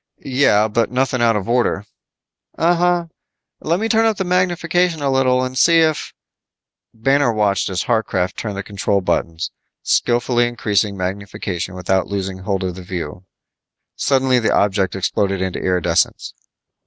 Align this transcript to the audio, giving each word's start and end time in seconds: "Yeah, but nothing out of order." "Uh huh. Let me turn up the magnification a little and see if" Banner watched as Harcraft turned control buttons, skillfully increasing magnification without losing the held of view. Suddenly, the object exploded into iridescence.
"Yeah, 0.25 0.67
but 0.67 0.89
nothing 0.89 1.21
out 1.21 1.35
of 1.35 1.47
order." 1.47 1.85
"Uh 2.57 2.73
huh. 2.75 3.05
Let 3.59 3.79
me 3.79 3.87
turn 3.87 4.07
up 4.07 4.17
the 4.17 4.23
magnification 4.23 4.99
a 5.03 5.11
little 5.11 5.43
and 5.43 5.55
see 5.55 5.81
if" 5.81 6.11
Banner 6.95 7.31
watched 7.31 7.69
as 7.69 7.83
Harcraft 7.83 8.35
turned 8.35 8.65
control 8.65 9.01
buttons, 9.01 9.51
skillfully 9.83 10.47
increasing 10.47 10.97
magnification 10.97 11.75
without 11.75 12.07
losing 12.07 12.37
the 12.37 12.43
held 12.45 12.63
of 12.63 12.77
view. 12.77 13.27
Suddenly, 13.95 14.39
the 14.39 14.51
object 14.55 14.95
exploded 14.95 15.39
into 15.39 15.59
iridescence. 15.59 16.33